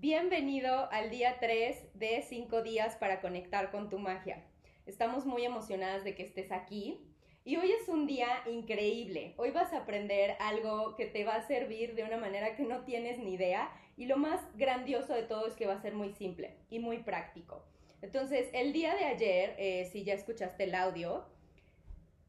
[0.00, 4.44] Bienvenido al día 3 de 5 días para conectar con tu magia.
[4.86, 7.00] Estamos muy emocionadas de que estés aquí
[7.44, 9.34] y hoy es un día increíble.
[9.38, 12.84] Hoy vas a aprender algo que te va a servir de una manera que no
[12.84, 16.12] tienes ni idea y lo más grandioso de todo es que va a ser muy
[16.12, 17.64] simple y muy práctico.
[18.00, 21.26] Entonces, el día de ayer, eh, si ya escuchaste el audio,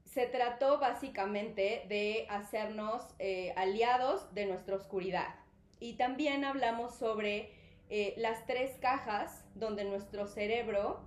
[0.06, 5.36] se trató básicamente de hacernos eh, aliados de nuestra oscuridad.
[5.80, 7.59] Y también hablamos sobre
[7.90, 11.00] eh, las tres cajas donde nuestro cerebro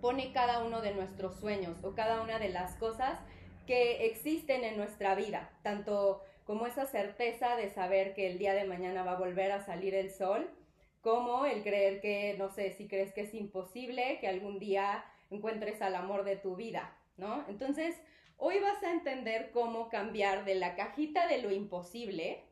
[0.00, 3.20] pone cada uno de nuestros sueños o cada una de las cosas
[3.66, 8.64] que existen en nuestra vida, tanto como esa certeza de saber que el día de
[8.64, 10.50] mañana va a volver a salir el sol,
[11.00, 15.80] como el creer que, no sé, si crees que es imposible que algún día encuentres
[15.82, 17.44] al amor de tu vida, ¿no?
[17.48, 17.96] Entonces,
[18.36, 22.42] hoy vas a entender cómo cambiar de la cajita de lo imposible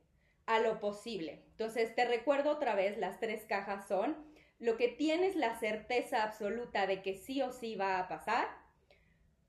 [0.51, 1.45] a lo posible.
[1.53, 4.17] Entonces, te recuerdo otra vez, las tres cajas son
[4.59, 8.49] lo que tienes la certeza absoluta de que sí o sí va a pasar,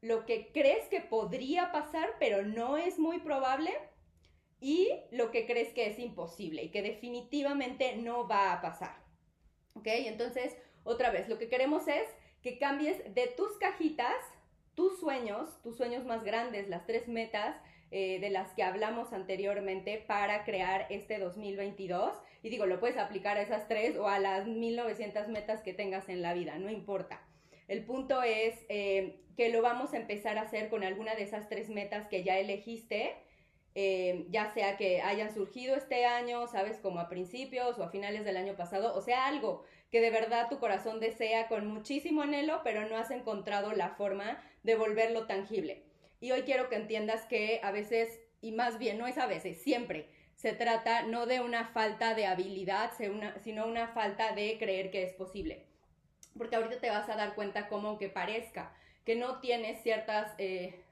[0.01, 3.71] lo que crees que podría pasar, pero no es muy probable,
[4.59, 8.95] y lo que crees que es imposible y que definitivamente no va a pasar.
[9.73, 9.87] ¿Ok?
[9.87, 12.07] Entonces, otra vez, lo que queremos es
[12.43, 14.15] que cambies de tus cajitas,
[14.75, 17.55] tus sueños, tus sueños más grandes, las tres metas
[17.91, 22.13] eh, de las que hablamos anteriormente para crear este 2022.
[22.43, 26.09] Y digo, lo puedes aplicar a esas tres o a las 1900 metas que tengas
[26.09, 27.21] en la vida, no importa.
[27.67, 31.47] El punto es eh, que lo vamos a empezar a hacer con alguna de esas
[31.49, 33.15] tres metas que ya elegiste
[33.73, 38.25] eh, ya sea que hayan surgido este año, sabes, como a principios o a finales
[38.25, 42.61] del año pasado, o sea, algo que de verdad tu corazón desea con muchísimo anhelo,
[42.63, 45.83] pero no has encontrado la forma de volverlo tangible.
[46.21, 49.61] Y hoy quiero que entiendas que a veces, y más bien no es a veces,
[49.61, 52.91] siempre se trata no de una falta de habilidad,
[53.43, 55.65] sino una falta de creer que es posible.
[56.37, 60.83] Porque ahorita te vas a dar cuenta como aunque parezca que no tienes ciertas, eh,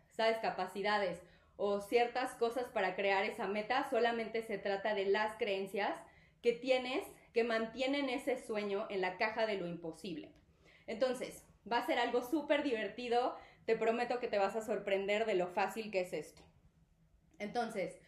[0.41, 1.21] capacidades
[1.55, 5.95] o ciertas cosas para crear esa meta, solamente se trata de las creencias
[6.41, 10.31] que tienes que mantienen ese sueño en la caja de lo imposible.
[10.87, 15.35] Entonces, va a ser algo súper divertido, te prometo que te vas a sorprender de
[15.35, 16.41] lo fácil que es esto.
[17.37, 17.99] Entonces,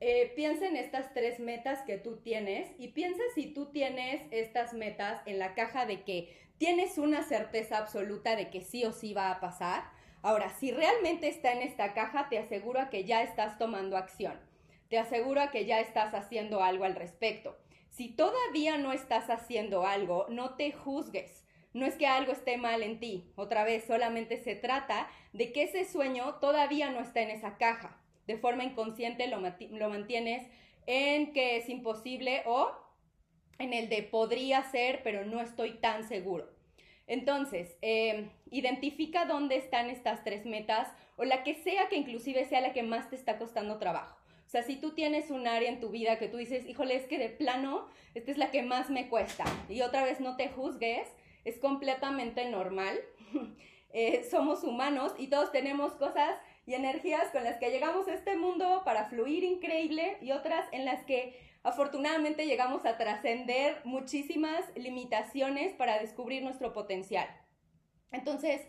[0.00, 4.72] eh, piensa en estas tres metas que tú tienes y piensa si tú tienes estas
[4.72, 9.12] metas en la caja de que tienes una certeza absoluta de que sí o sí
[9.14, 9.84] va a pasar
[10.24, 14.40] Ahora, si realmente está en esta caja, te aseguro que ya estás tomando acción.
[14.88, 17.58] Te aseguro que ya estás haciendo algo al respecto.
[17.90, 21.43] Si todavía no estás haciendo algo, no te juzgues.
[21.74, 23.30] No es que algo esté mal en ti.
[23.36, 28.00] Otra vez, solamente se trata de que ese sueño todavía no está en esa caja.
[28.26, 30.48] De forma inconsciente lo, lo mantienes
[30.86, 32.70] en que es imposible o
[33.58, 36.48] en el de podría ser, pero no estoy tan seguro.
[37.06, 42.60] Entonces, em, identifica dónde están estas tres metas o la que sea que inclusive sea
[42.60, 44.16] la que más te está costando trabajo.
[44.46, 47.06] O sea, si tú tienes un área en tu vida que tú dices, híjole, es
[47.06, 49.44] que de plano, esta es la que más me cuesta.
[49.68, 51.08] Y otra vez no te juzgues,
[51.44, 52.98] es completamente normal.
[53.96, 58.36] Eh, somos humanos y todos tenemos cosas y energías con las que llegamos a este
[58.36, 65.74] mundo para fluir increíble y otras en las que afortunadamente llegamos a trascender muchísimas limitaciones
[65.74, 67.28] para descubrir nuestro potencial.
[68.10, 68.62] Entonces,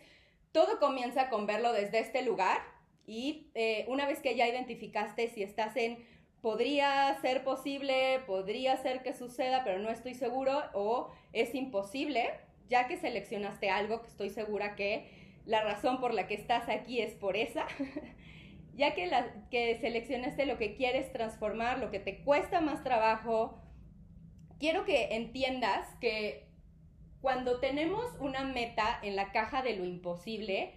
[0.52, 2.60] todo comienza con verlo desde este lugar
[3.04, 6.04] y eh, una vez que ya identificaste si estás en
[6.40, 12.30] podría ser posible, podría ser que suceda, pero no estoy seguro o es imposible,
[12.68, 15.10] ya que seleccionaste algo que estoy segura que
[15.44, 17.66] la razón por la que estás aquí es por esa.
[18.74, 23.58] ya que, la, que seleccionaste lo que quieres transformar, lo que te cuesta más trabajo,
[24.58, 26.46] quiero que entiendas que
[27.20, 30.74] cuando tenemos una meta en la caja de lo imposible,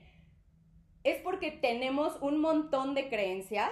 [1.03, 3.71] es porque tenemos un montón de creencias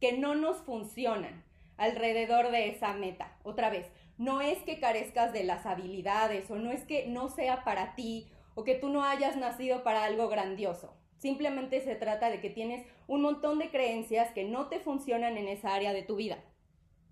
[0.00, 1.44] que no nos funcionan
[1.76, 3.36] alrededor de esa meta.
[3.42, 3.90] Otra vez,
[4.20, 8.28] no es que carezcas de las habilidades o no es que no sea para ti
[8.54, 10.94] o que tú no hayas nacido para algo grandioso.
[11.16, 15.48] Simplemente se trata de que tienes un montón de creencias que no te funcionan en
[15.48, 16.44] esa área de tu vida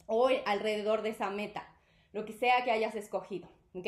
[0.05, 1.67] o alrededor de esa meta,
[2.13, 3.87] lo que sea que hayas escogido, ¿ok?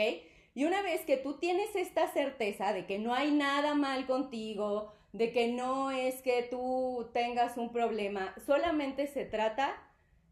[0.54, 4.94] Y una vez que tú tienes esta certeza de que no hay nada mal contigo,
[5.12, 9.76] de que no es que tú tengas un problema, solamente se trata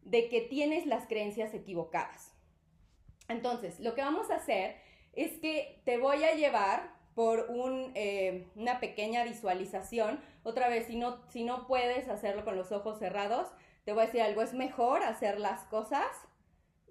[0.01, 2.38] de que tienes las creencias equivocadas.
[3.29, 4.75] Entonces, lo que vamos a hacer
[5.13, 7.47] es que te voy a llevar por
[7.95, 10.19] eh, una pequeña visualización.
[10.43, 13.47] Otra vez, si no, si no puedes hacerlo con los ojos cerrados,
[13.85, 16.05] te voy a decir algo, es mejor hacer las cosas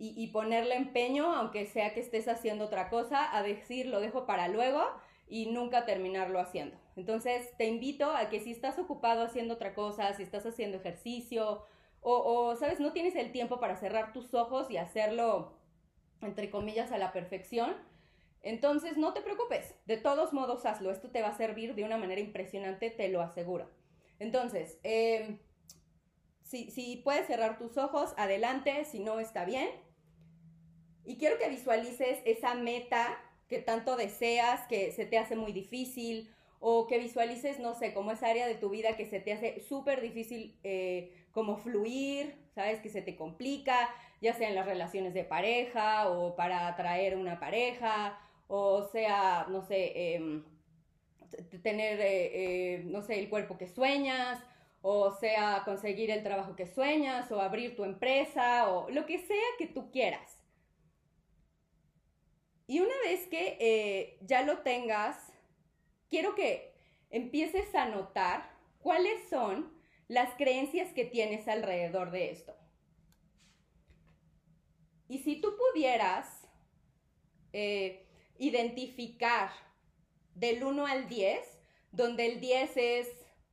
[0.00, 4.46] y, ponerle empeño, aunque sea que estés haciendo otra cosa, a decir lo dejo para
[4.46, 4.85] luego
[5.29, 6.76] y nunca terminarlo haciendo.
[6.94, 11.64] Entonces te invito a que si estás ocupado haciendo otra cosa, si estás haciendo ejercicio
[12.00, 15.58] o, sabes, no tienes el tiempo para cerrar tus ojos y hacerlo,
[16.23, 17.75] entre comillas, a la perfección,
[18.43, 21.97] entonces no te preocupes, de todos modos hazlo, esto te va a servir de una
[21.97, 23.69] manera impresionante, te lo aseguro.
[24.19, 25.38] Entonces, em,
[26.43, 29.69] si, si puedes cerrar tus ojos, adelante, si no está bien.
[31.05, 33.19] Y quiero que visualices esa meta
[33.49, 36.31] que tanto deseas, que se te hace muy difícil,
[36.61, 39.61] o que visualices, no sé, como esa área de tu vida que se te hace
[39.61, 43.88] súper difícil eh, como fluir, sabes, que se te complica,
[44.20, 48.19] ya sea en las relaciones de pareja o para atraer una pareja,
[48.49, 50.44] o sea, no sé, em,
[51.62, 52.31] tener, eh,
[52.75, 54.43] eh, no sé, el cuerpo que sueñas,
[54.82, 59.47] o sea, conseguir el trabajo que sueñas, o abrir tu empresa, o lo que sea
[59.59, 60.38] que tú quieras.
[62.67, 65.32] Y una vez que eh, ya lo tengas,
[66.11, 66.75] quiero que
[67.11, 68.50] empieces a notar
[68.81, 69.73] cuáles son
[70.06, 72.55] las creencias que tienes alrededor de esto.
[75.09, 76.47] Y si tú pudieras
[77.53, 78.07] eh,
[78.39, 79.51] identificar
[80.35, 81.41] del 1 al 10,
[81.93, 83.09] donde el 10 es,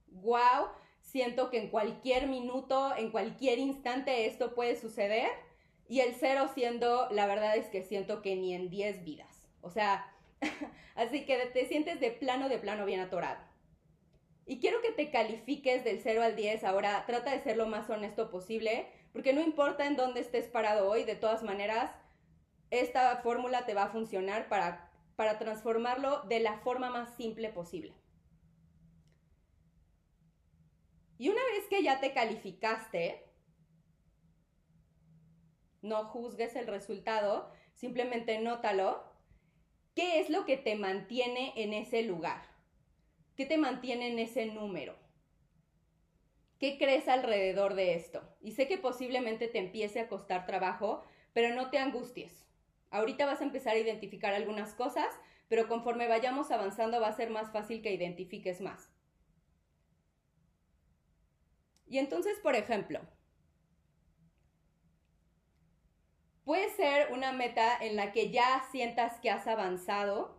[0.08, 0.68] wow,
[1.02, 5.30] siento que en cualquier minuto, en cualquier instante esto puede suceder,
[5.88, 9.48] y el cero siendo, la verdad es que siento que ni en 10 vidas.
[9.62, 10.12] O sea,
[10.96, 13.40] así que te sientes de plano, de plano bien atorado.
[14.46, 16.64] Y quiero que te califiques del 0 al 10.
[16.64, 20.88] Ahora, trata de ser lo más honesto posible, porque no importa en dónde estés parado
[20.88, 21.92] hoy, de todas maneras,
[22.70, 27.94] esta fórmula te va a funcionar para, para transformarlo de la forma más simple posible.
[31.18, 33.24] Y una vez que ya te calificaste,
[35.82, 39.04] no juzgues el resultado, simplemente nótalo.
[39.96, 42.55] ¿Qué es lo que te mantiene en ese lugar?
[43.36, 44.96] ¿Qué te mantiene en ese número?
[46.58, 48.24] ¿Qué crees alrededor de esto?
[48.42, 51.04] Y sé que posiblemente te empiece a costar trabajo,
[51.34, 52.46] pero no te angusties.
[52.92, 55.08] Ahorita vas a empezar a identificar algunas cosas,
[55.50, 58.90] pero conforme vayamos avanzando va a ser más fácil que identifiques más.
[61.88, 63.02] Y entonces, por ejemplo,
[66.46, 70.35] Puede ser una meta en la que ya sientas que has avanzado,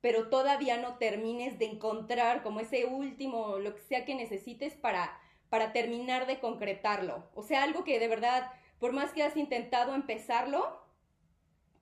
[0.00, 5.18] pero todavía no termines de encontrar como ese último, lo que sea que necesites para,
[5.48, 7.28] para terminar de concretarlo.
[7.34, 10.82] O sea, algo que de verdad, por más que has intentado empezarlo,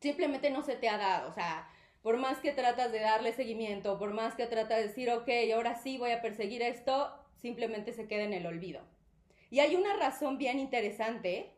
[0.01, 1.31] simplemente no se te ha dado.
[1.31, 1.69] O sea,
[2.03, 5.75] por más que tratas de darle seguimiento, por más que tratas de decir, ok, ahora
[5.75, 8.83] sí voy a perseguir esto, simplemente se queda en el olvido.
[9.51, 11.55] Y hay una razón bien interesante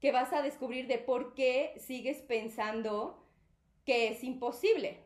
[0.00, 3.26] que vas a descubrir de por qué sigues pensando
[3.84, 5.00] que es imposible.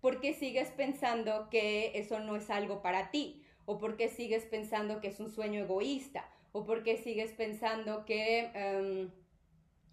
[0.00, 3.42] ¿Por qué sigues pensando que eso no es algo para ti?
[3.64, 6.28] ¿O por qué sigues pensando que es un sueño egoísta?
[6.52, 9.10] ¿O por qué sigues pensando que em,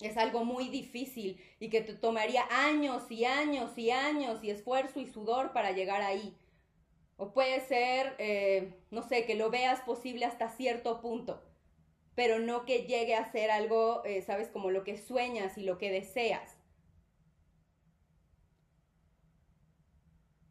[0.02, 5.00] es algo muy difícil y que te tomaría años y años y años y esfuerzo
[5.00, 6.36] y sudor para llegar ahí?
[7.18, 11.42] O puede ser, eh, no sé, que lo veas posible hasta cierto punto
[12.16, 15.78] pero no que llegue a ser algo, eh, sabes, como lo que sueñas y lo
[15.78, 16.56] que deseas.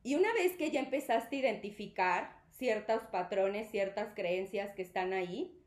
[0.03, 5.59] Y una vez que ya empezaste a identificar ciertos patrones, ciertas creencias que están ahí,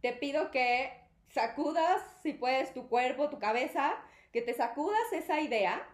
[0.00, 0.92] te pido que
[1.28, 3.94] sacudas, si puedes, tu cuerpo, tu cabeza,
[4.32, 5.88] que te sacudas esa idea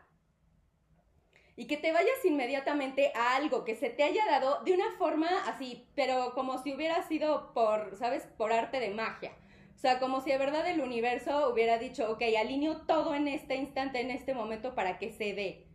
[1.56, 5.28] y que te vayas inmediatamente a algo que se te haya dado de una forma
[5.46, 8.26] así, pero como si hubiera sido por, ¿sabes?
[8.36, 9.32] Por arte de magia.
[9.74, 13.56] O sea, como si de verdad el universo hubiera dicho, ok, alineo todo en este
[13.56, 15.66] instante, en este momento para que se dé.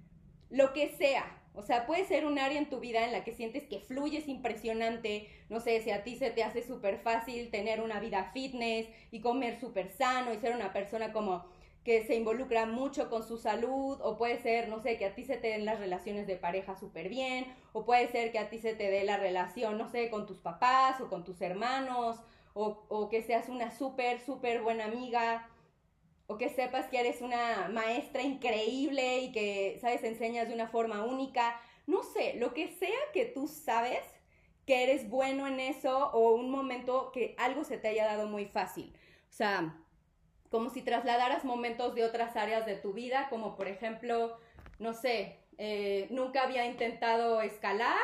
[0.49, 1.33] Lo que sea.
[1.53, 4.27] O sea, puede ser un área en tu vida en la que sientes que fluyes
[4.27, 5.27] impresionante.
[5.49, 9.21] No sé, si a ti se te hace súper fácil tener una vida fitness y
[9.21, 11.45] comer súper sano y ser una persona como
[11.87, 15.23] que se involucra mucho con su salud, o puede ser, no sé, que a ti
[15.23, 18.59] se te den las relaciones de pareja súper bien, o puede ser que a ti
[18.59, 22.17] se te dé la relación, no sé, con tus papás o con tus hermanos,
[22.57, 25.47] o, que seas una súper, súper buena amiga,
[26.27, 31.03] o que sepas que eres una maestra increíble y que, sabes, enseñas de una forma
[31.05, 34.03] única, no sé, lo que sea que tú sabes
[34.65, 38.45] que eres bueno en eso o un momento que algo se te haya dado muy
[38.45, 38.93] fácil.
[39.29, 39.73] O sea,
[40.49, 44.37] como si trasladaras momentos de otras áreas de tu vida, como por ejemplo,
[44.79, 47.97] no sé, eh, nunca había intentado escalar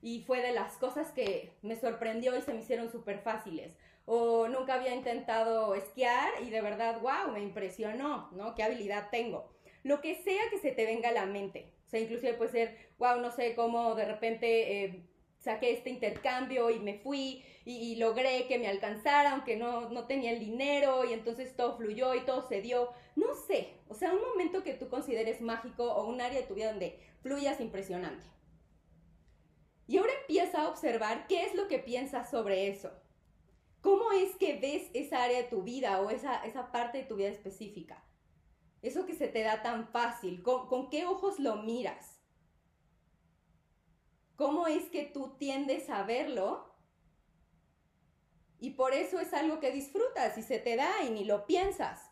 [0.00, 3.72] y fue de las cosas que me sorprendió y se me hicieron súper fáciles.
[4.06, 8.54] O nunca había intentado esquiar y de verdad, wow, me impresionó, ¿no?
[8.54, 9.52] ¿Qué habilidad tengo?
[9.82, 11.72] Lo que sea que se te venga a la mente.
[11.86, 15.06] O sea, inclusive puede ser, wow, no sé cómo de repente eh,
[15.38, 20.30] saqué este intercambio y me fui y, logré que me alcanzara, aunque no, no tenía
[20.30, 22.92] el dinero y entonces todo fluyó y todo se dio.
[23.16, 26.54] No sé, o sea, un momento que tú consideres mágico o un área de tu
[26.54, 28.24] vida donde fluyas impresionante.
[29.88, 32.92] Y ahora empieza a observar qué es lo que piensas sobre eso.
[33.86, 37.14] ¿Cómo es que ves esa área de tu vida o esa, esa parte de tu
[37.14, 38.02] vida específica?
[38.82, 42.20] Eso que se te da tan fácil, ¿con, qué ojos lo miras?
[44.34, 46.74] ¿Cómo es que tú tiendes a verlo?
[48.58, 52.10] Y por eso es algo que disfrutas y se te da y ni lo piensas.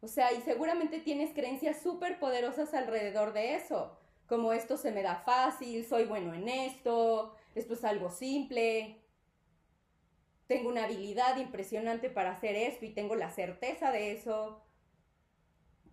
[0.00, 3.96] O sea, y seguramente tienes creencias súper poderosas alrededor de eso,
[4.26, 8.99] como esto se me da fácil, soy bueno en esto, esto es algo simple,
[10.50, 14.60] tengo una habilidad impresionante para hacer esto y tengo la certeza de eso.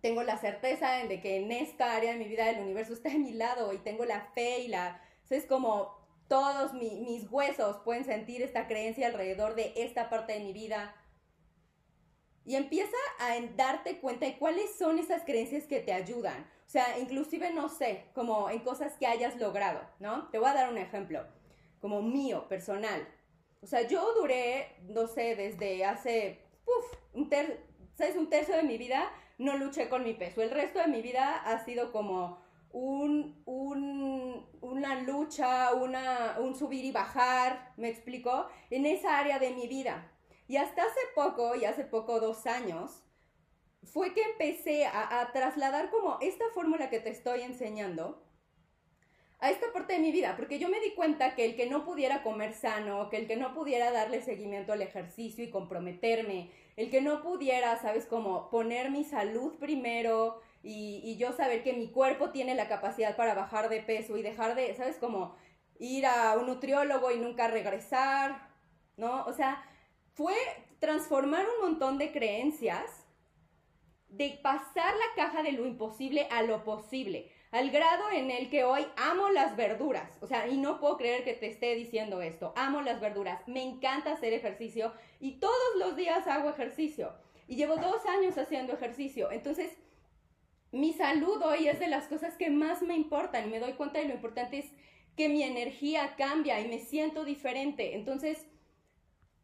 [0.00, 3.18] Tengo la certeza de que en esta área de mi vida el universo está a
[3.18, 5.00] mi lado y tengo la fe y la...
[5.30, 5.96] es como
[6.26, 10.92] todos mis huesos pueden sentir esta creencia alrededor de esta parte de mi vida.
[12.44, 16.50] Y empieza a darte cuenta de cuáles son esas creencias que te ayudan.
[16.66, 20.28] O sea, inclusive, no sé, como en cosas que hayas logrado, ¿no?
[20.30, 21.24] Te voy a dar un ejemplo,
[21.80, 23.06] como mío, personal.
[23.60, 27.28] O sea, yo duré, no sé, desde hace, uf, un,
[28.16, 30.42] un tercio de mi vida no luché con mi peso.
[30.42, 32.38] El resto de mi vida ha sido como
[32.70, 39.66] un, un, una lucha, un subir y bajar, me explicó, en esa área de mi
[39.66, 40.12] vida.
[40.46, 43.04] Y hasta hace poco, y hace poco, dos años,
[43.82, 48.22] fue que empecé a trasladar como esta fórmula que te estoy enseñando
[49.40, 51.84] a esta parte de mi vida, porque yo me di cuenta que el que no
[51.84, 56.90] pudiera comer sano, que el que no pudiera darle seguimiento al ejercicio y comprometerme, el
[56.90, 62.30] que no pudiera, sabes, como poner mi salud primero y, yo saber que mi cuerpo
[62.30, 65.36] tiene la capacidad para bajar de peso y dejar de, sabes, como
[65.78, 68.50] ir a un nutriólogo y nunca regresar,
[68.96, 69.24] ¿no?
[69.26, 69.64] O sea,
[70.14, 70.34] fue
[70.80, 73.06] transformar un montón de creencias,
[74.08, 78.64] de pasar la caja de lo imposible a lo posible al grado en el que
[78.64, 80.10] hoy amo las verduras.
[80.20, 82.52] O sea, y no puedo creer que te esté diciendo esto.
[82.56, 83.46] Amo las verduras.
[83.46, 87.12] Me encanta hacer ejercicio y todos los días hago ejercicio.
[87.46, 89.30] Y llevo dos años haciendo ejercicio.
[89.30, 89.72] Entonces,
[90.70, 94.08] mi salud hoy es de las cosas que más me importan me doy cuenta de
[94.08, 94.66] lo importante es
[95.16, 97.94] que mi energía cambia y me siento diferente.
[97.94, 98.46] Entonces,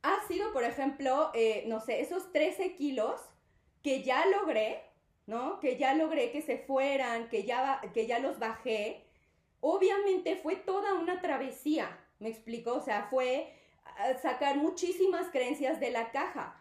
[0.03, 3.21] ha sido, por ejemplo, eh, no sé, esos 13 kilos
[3.83, 4.83] que ya logré
[5.27, 5.61] ¿no?
[5.61, 9.05] Que ya logré que se fueran, que ya, que ya los bajé.
[9.61, 13.53] Obviamente fue toda una travesía, me explico, o sea, fue
[14.21, 16.61] sacar muchísimas creencias de la caja.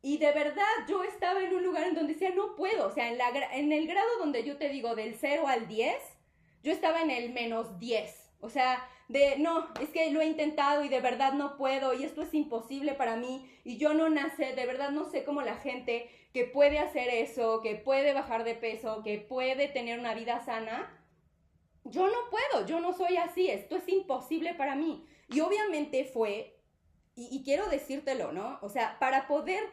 [0.00, 3.10] Y de verdad, yo estaba en un lugar en donde decía, no puedo, o sea,
[3.10, 5.96] en, la, en el grado donde yo te digo del 0 al 10,
[6.62, 8.27] yo estaba en el menos 10.
[8.40, 12.04] O sea, de no, es que lo he intentado y de verdad no puedo y
[12.04, 15.56] esto es imposible para mí y yo no nace, de verdad no sé cómo la
[15.56, 20.44] gente que puede hacer eso, que puede bajar de peso, que puede tener una vida
[20.44, 20.94] sana,
[21.84, 25.06] yo no puedo, yo no soy así, esto es imposible para mí.
[25.30, 26.60] Y obviamente fue,
[27.16, 28.58] y, quiero decírtelo, ¿no?
[28.62, 29.64] O sea, para poder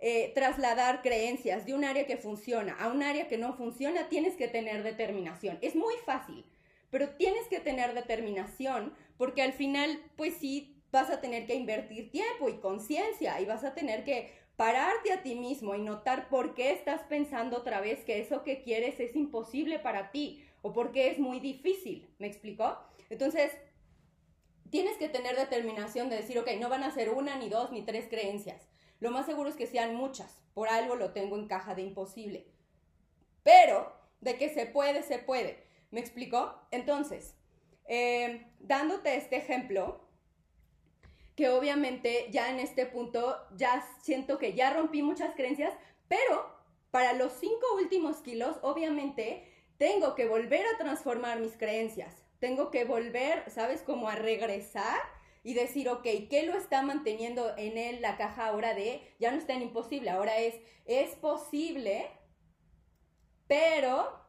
[0.00, 4.36] eh, trasladar creencias de un área que funciona a un área que no funciona, tienes
[4.36, 5.58] que tener determinación.
[5.62, 6.44] Es muy fácil
[6.92, 12.10] pero tienes que tener determinación porque al final, pues sí, vas a tener que invertir
[12.10, 16.54] tiempo y conciencia y vas a tener que pararte a ti mismo y notar por
[16.54, 21.10] qué estás pensando otra vez que eso que quieres es imposible para ti o porque
[21.10, 22.14] es muy difícil.
[22.18, 22.76] ¿Me explicó?
[23.08, 23.52] Entonces,
[24.68, 27.86] tienes que tener determinación de decir, ok, no van a ser una, ni dos, ni
[27.86, 28.68] tres creencias.
[29.00, 30.42] Lo más seguro es que sean muchas.
[30.52, 32.48] Por algo lo tengo en caja de imposible.
[33.42, 35.71] Pero de que se puede, se puede.
[35.92, 36.58] ¿Me explicó?
[36.72, 37.36] Entonces,
[37.86, 40.00] eh, dándote este ejemplo,
[41.36, 45.74] que obviamente ya en este punto ya siento que ya rompí muchas creencias,
[46.08, 46.50] pero
[46.90, 49.46] para los cinco últimos kilos, obviamente,
[49.76, 52.24] tengo que volver a transformar mis creencias.
[52.38, 53.82] Tengo que volver, ¿sabes?
[53.82, 55.00] Como a regresar
[55.44, 59.38] y decir, ok, ¿qué lo está manteniendo en él la caja ahora de, ya no
[59.38, 60.54] es tan imposible, ahora es,
[60.86, 62.08] es posible,
[63.46, 64.21] pero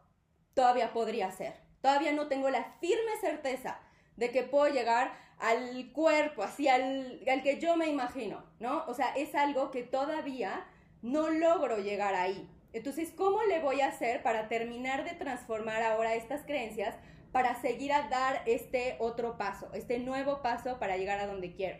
[0.53, 1.53] todavía podría ser.
[1.81, 3.79] Todavía no tengo la firme certeza
[4.15, 8.85] de que puedo llegar al cuerpo, así al, que yo me imagino, ¿no?
[8.87, 10.65] O sea, es algo que todavía
[11.01, 12.49] no logro llegar ahí.
[12.71, 16.95] Entonces, ¿cómo le voy a hacer para terminar de transformar ahora estas creencias
[17.31, 21.79] para seguir a dar este otro paso, este nuevo paso para llegar a donde quiero?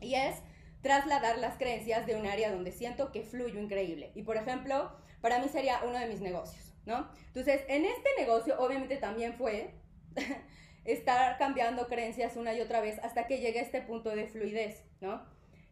[0.00, 0.36] Y es
[0.82, 4.10] trasladar las creencias de un área donde siento que fluyo increíble.
[4.14, 4.90] Y por ejemplo,
[5.22, 7.08] para mí sería uno de mis negocios, ¿no?
[7.26, 9.74] Entonces, en este negocio obviamente también fue
[10.84, 14.84] estar cambiando creencias una y otra vez hasta que llegue a este punto de fluidez,
[15.00, 15.24] ¿no?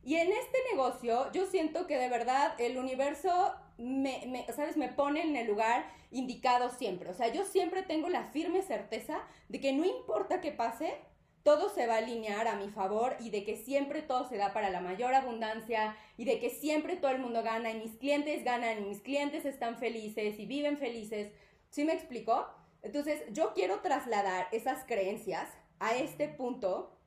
[0.04, 4.76] Y en este negocio yo siento que de verdad el universo me, ¿sabes?
[4.76, 7.08] Me pone en el lugar indicado siempre.
[7.10, 10.94] O sea, yo siempre tengo la firme certeza de que no importa qué pase,
[11.42, 14.52] todo se va a alinear a mi favor y de que siempre todo se da
[14.52, 18.44] para la mayor abundancia y de que siempre todo el mundo gana y mis clientes
[18.44, 21.32] ganan y mis clientes están felices y viven felices.
[21.70, 22.46] ¿Sí me explico?
[22.82, 26.98] Entonces, yo quiero trasladar esas creencias a este punto,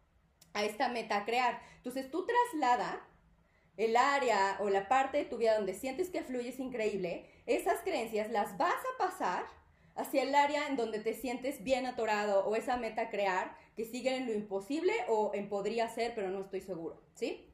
[0.53, 1.61] a esta meta a crear.
[1.77, 3.05] Entonces, tú traslada
[3.77, 8.31] el área o la parte de tu vida donde sientes que fluyes increíble, esas creencias
[8.31, 9.45] las vas a pasar
[9.95, 14.15] hacia el área en donde te sientes bien atorado o esa meta crear que sigue
[14.15, 17.49] en lo imposible o en podría ser, pero no estoy seguro, ¿sí?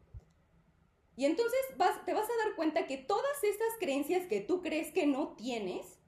[1.15, 4.91] Y entonces vas, te vas a dar cuenta que todas estas creencias que tú crees
[4.91, 5.99] que no tienes,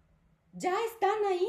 [0.53, 1.47] ya están ahí.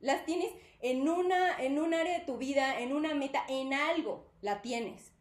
[0.00, 4.30] Las tienes en, una, en un área de tu vida, en una meta, en algo,
[4.42, 5.12] la tienes.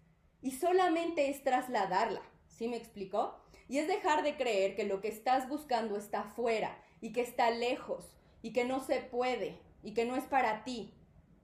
[0.41, 2.21] Y solamente es trasladarla.
[2.47, 3.39] ¿Sí me explicó?
[3.67, 7.49] Y es dejar de creer que lo que estás buscando está fuera y que está
[7.49, 10.93] lejos y que no se puede y que no es para ti.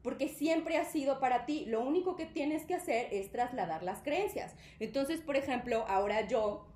[0.03, 1.65] Porque siempre ha sido para ti.
[1.65, 4.55] Lo único que tienes que hacer es trasladar las creencias.
[4.79, 6.67] Entonces, por ejemplo, ahora yo,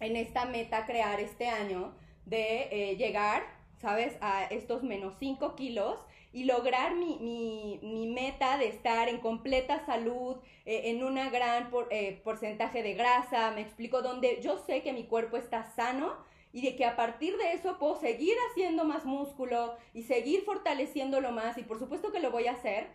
[0.00, 3.42] en esta meta crear este año de eh, llegar
[3.82, 4.16] ¿sabes?
[4.20, 5.98] A estos menos 5 kilos
[6.32, 7.80] y lograr mi,
[8.14, 13.60] meta de estar en completa salud, eh, en un gran eh, porcentaje de grasa, me
[13.60, 16.14] explico, donde yo sé que mi cuerpo está sano
[16.52, 21.32] y de que a partir de eso puedo seguir haciendo más músculo y seguir fortaleciéndolo
[21.32, 22.88] más y por supuesto que lo voy a hacer,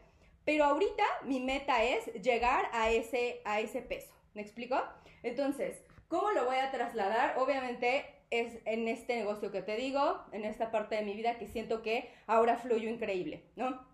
[0.46, 4.82] pero ahorita mi meta es llegar a ese, a ese peso, ¿me explico?
[5.24, 7.38] Entonces, ¿cómo lo voy a trasladar?
[7.38, 11.48] Obviamente es en este negocio que te digo, en esta parte de mi vida que
[11.48, 13.86] siento que ahora fluyo increíble, ¿no?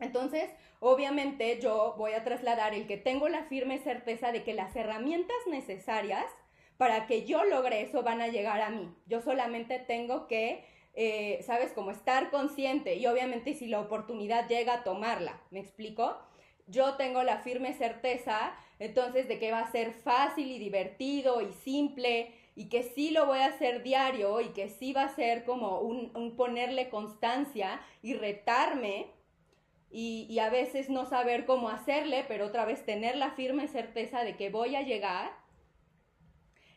[0.00, 4.74] Entonces, obviamente yo voy a trasladar el que tengo la firme certeza de que las
[4.74, 6.26] herramientas necesarias
[6.76, 8.92] para que yo logre eso van a llegar a mí.
[9.06, 11.72] Yo solamente tengo que, eh, ¿sabes?
[11.72, 16.16] Como estar consciente y obviamente si la oportunidad llega a tomarla, ¿me explico?
[16.66, 21.52] Yo tengo la firme certeza entonces de que va a ser fácil y divertido y
[21.52, 25.44] simple y que sí lo voy a hacer diario y que sí va a ser
[25.44, 29.08] como un, ponerle constancia y retarme
[29.90, 34.24] y, y, a veces no saber cómo hacerle, pero otra vez tener la firme certeza
[34.24, 35.30] de que voy a llegar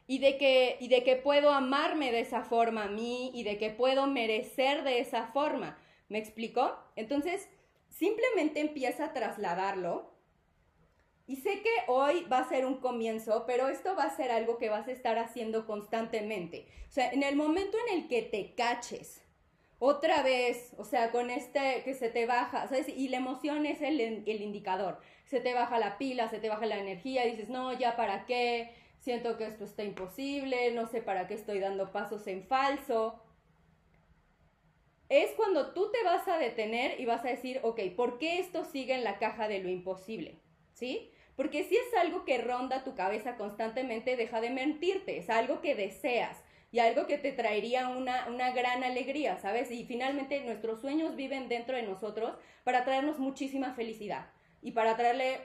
[0.08, 3.58] y de que, y de que puedo amarme de esa forma a mí y de
[3.58, 5.78] que puedo merecer de esa forma.
[6.08, 6.74] ¿Me explico?
[6.96, 7.50] Entonces,
[7.90, 10.18] simplemente empieza a trasladarlo
[11.28, 14.58] y sé que hoy va a ser un comienzo, pero esto va a ser algo
[14.58, 16.70] que vas a estar haciendo constantemente.
[16.88, 19.22] O sea, en el momento en el que te caches,
[19.78, 22.88] otra vez, o sea, con este que se te baja, ¿sabes?
[22.88, 25.00] Y la emoción es el, el indicador.
[25.26, 28.72] Se te baja la pila, se te baja la energía, dices, no, ya para qué,
[29.08, 33.24] siento que esto está imposible, no sé para qué estoy dando pasos en falso.
[35.08, 38.66] Es cuando tú te vas a detener y vas a decir, ok, ¿por qué esto
[38.66, 40.42] sigue en la caja de lo imposible?
[40.74, 41.10] ¿Sí?
[41.38, 45.74] Porque si es algo que ronda tu cabeza constantemente, deja de mentirte, es algo que
[45.74, 46.44] deseas
[46.74, 49.72] y algo que te traería una, gran alegría, ¿sabes?
[49.72, 52.34] Y finalmente nuestros sueños viven dentro de nosotros
[52.66, 55.40] para traernos muchísima felicidad y para traerle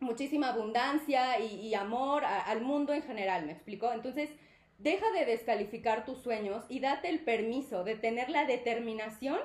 [0.00, 3.92] muchísima abundancia y, amor al mundo en general, ¿me explico?
[3.92, 4.30] Entonces,
[4.78, 9.38] deja de descalificar tus sueños y date el permiso de tener la determinación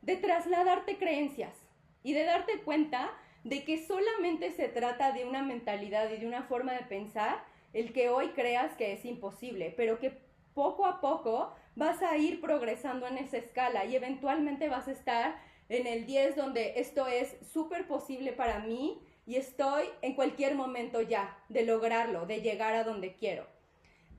[0.00, 1.54] de trasladarte creencias
[2.02, 3.12] y de darte cuenta
[3.44, 7.92] de que solamente se trata de una mentalidad y de una forma de pensar el
[7.92, 10.18] que hoy creas que es imposible, pero que
[10.54, 15.36] poco a poco vas a ir progresando en esa escala y eventualmente vas a estar
[15.68, 21.00] en el 10 donde esto es súper posible para mí y estoy en cualquier momento
[21.00, 23.46] ya de lograrlo, de llegar a donde quiero.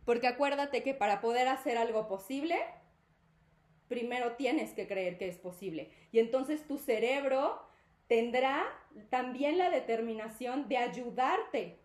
[0.05, 2.57] Porque acuérdate que para poder hacer algo posible,
[3.87, 5.91] primero tienes que creer que es posible.
[6.11, 7.61] Y entonces tu cerebro
[8.07, 8.65] tendrá
[9.09, 11.79] también la determinación de ayudarte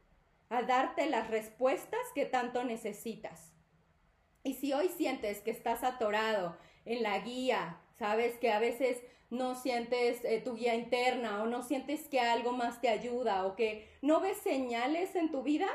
[0.49, 3.53] a darte las respuestas que tanto necesitas.
[4.43, 9.55] Y si hoy sientes que estás atorado en la guía, sabes que a veces no
[9.55, 13.89] sientes eh, tu guía interna o no sientes que algo más te ayuda o que
[14.01, 15.69] no ves señales en tu vida,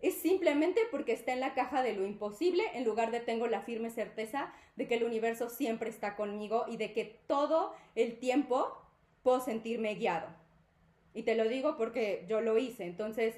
[0.00, 3.62] es simplemente porque está en la caja de lo imposible en lugar de tengo la
[3.62, 8.76] firme certeza de que el universo siempre está conmigo y de que todo el tiempo
[9.22, 10.28] puedo sentirme guiado.
[11.14, 12.84] Y te lo digo porque yo lo hice.
[12.84, 13.36] Entonces,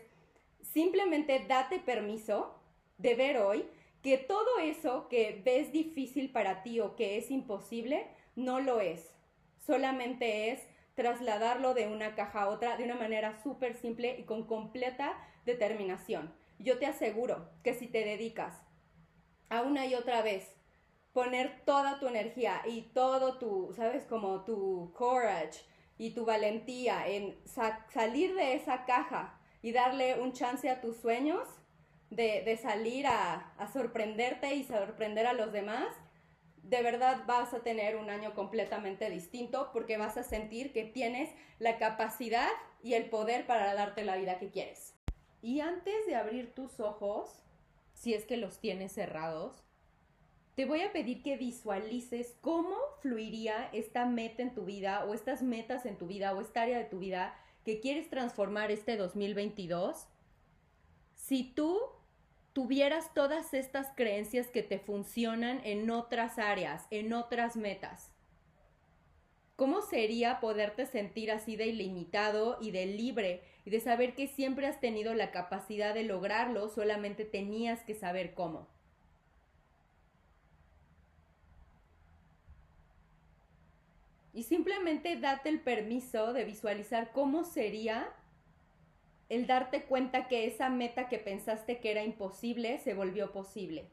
[0.63, 2.59] simplemente date permiso
[2.99, 3.67] de ver hoy
[4.07, 9.13] que todo eso que ves difícil para ti o que es imposible, no lo es.
[9.59, 10.63] Solamente es
[10.95, 16.33] trasladarlo de una caja a otra de una manera súper simple y con completa determinación.
[16.61, 18.63] Yo te aseguro que si te dedicas
[19.49, 20.55] a una y otra vez
[21.13, 24.05] poner toda tu energía y todo tu, ¿sabes?
[24.05, 25.65] Como tu courage
[25.99, 27.37] y tu valentía en
[27.93, 31.49] salir de esa caja y darle un chance a tus sueños
[32.11, 35.89] de, salir a, a sorprenderte y sorprender a los demás,
[36.63, 41.31] de verdad vas a tener un año completamente distinto porque vas a sentir que tienes
[41.59, 42.49] la capacidad
[42.83, 44.95] y el poder para darte la vida que quieres.
[45.43, 47.41] Y antes de abrir tus ojos,
[47.93, 49.65] si es que los tienes cerrados,
[50.57, 55.43] te voy a pedir que visualices cómo fluiría esta meta en tu vida o estas
[55.43, 60.07] metas en tu vida o esta área de tu vida que quieres transformar este 2022
[61.15, 61.79] si tú
[62.57, 68.11] tuvieras todas estas creencias que te funcionan en otras áreas, en otras metas.
[69.57, 74.67] ¿Cómo sería poderte sentir así de ilimitado y de libre y de saber que siempre
[74.67, 78.67] has tenido la capacidad de lograrlo, solamente tenías que saber cómo?
[84.33, 88.09] Y simplemente date el permiso de visualizar cómo sería
[89.29, 93.91] el darte cuenta que esa meta que pensaste que era imposible se volvió posible.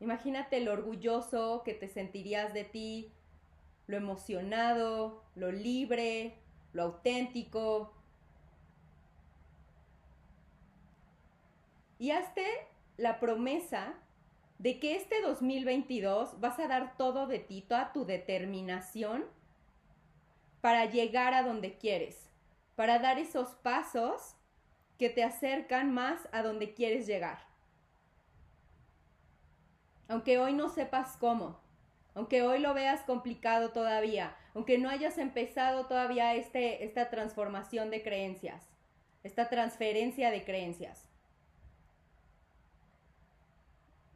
[0.00, 3.12] Imagínate lo orgulloso que te sentirías de ti,
[3.88, 6.34] lo emocionado, lo libre,
[6.72, 7.92] lo auténtico.
[11.98, 12.46] Y hazte
[12.96, 13.94] la promesa
[14.58, 19.24] de que este 2022 vas a dar todo de ti, toda tu determinación
[20.60, 22.27] para llegar a donde quieres,
[22.78, 24.36] para dar esos pasos
[24.98, 27.40] que te acercan más a donde quieres llegar.
[30.06, 31.58] Aunque hoy no sepas cómo,
[32.14, 38.00] aunque hoy lo veas complicado todavía, aunque no hayas empezado todavía este, esta transformación de
[38.04, 38.64] creencias,
[39.24, 41.08] esta transferencia de creencias.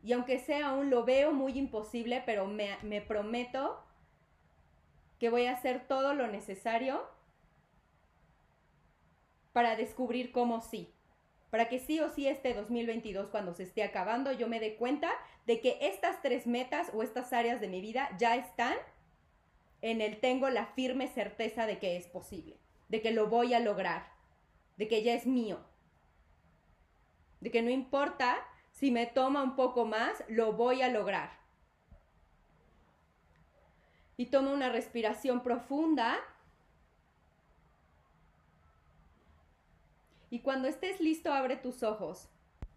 [0.05, 3.83] Y aunque sea aún lo veo muy imposible, pero me, me prometo
[5.19, 7.11] que voy a hacer todo lo necesario
[9.53, 10.93] para descubrir cómo sí.
[11.51, 15.11] Para que sí o sí este 2022, cuando se esté acabando, yo me dé cuenta
[15.47, 18.77] de que estas tres metas o estas áreas de mi vida ya están
[19.83, 22.57] en el tengo la firme certeza de que es posible,
[22.89, 24.07] de que lo voy a lograr,
[24.79, 25.59] de que ya es mío,
[27.41, 28.39] de que no importa
[28.73, 31.31] si me toma un poco más, lo voy a lograr.
[34.17, 36.19] Y toma una respiración profunda.
[40.33, 42.27] Y cuando estés listo, abre tus ojos.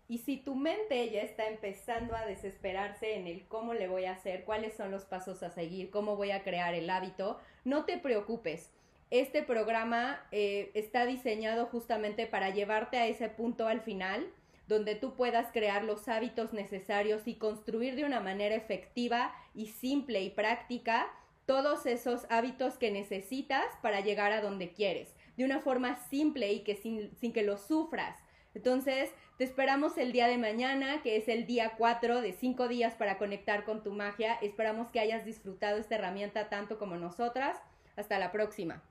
[0.09, 4.11] Y si tu mente ya está empezando a desesperarse en el cómo le voy a
[4.11, 7.97] hacer, cuáles son los pasos a seguir, cómo voy a crear el hábito, no te
[7.97, 8.73] preocupes.
[9.09, 14.27] Este programa eh, está diseñado justamente para llevarte a ese punto al final
[14.67, 20.21] donde tú puedas crear los hábitos necesarios y construir de una manera efectiva y simple
[20.23, 21.07] y práctica
[21.45, 26.63] todos esos hábitos que necesitas para llegar a donde quieres, de una forma simple y
[26.63, 28.17] que sin, sin que lo sufras.
[28.53, 32.93] Entonces, te esperamos el día de mañana, que es el día 4 de 5 días
[32.95, 34.35] para conectar con tu magia.
[34.35, 37.57] Esperamos que hayas disfrutado esta herramienta tanto como nosotras.
[37.97, 38.81] Hasta la próxima.